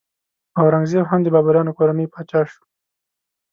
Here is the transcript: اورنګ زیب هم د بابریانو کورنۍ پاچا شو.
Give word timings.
اورنګ 0.59 0.85
زیب 0.91 1.05
هم 1.11 1.19
د 1.23 1.27
بابریانو 1.35 1.75
کورنۍ 1.77 2.07
پاچا 2.13 2.41
شو. 2.51 2.61